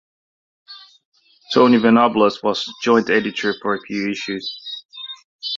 Tony 1.53 1.77
Venables 1.77 2.41
was 2.41 2.65
joint 2.81 3.11
editor 3.11 3.53
for 3.61 3.75
a 3.75 3.81
few 3.81 4.09
issues. 4.09 4.59